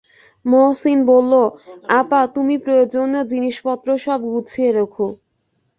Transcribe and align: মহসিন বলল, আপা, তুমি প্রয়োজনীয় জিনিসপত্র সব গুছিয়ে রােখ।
মহসিন 0.45 0.99
বলল, 1.05 1.33
আপা, 1.99 2.21
তুমি 2.35 2.55
প্রয়োজনীয় 2.65 3.23
জিনিসপত্র 3.31 3.87
সব 4.05 4.19
গুছিয়ে 4.31 4.69
রােখ। 4.71 4.95